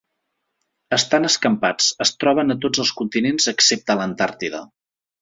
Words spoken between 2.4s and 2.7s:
a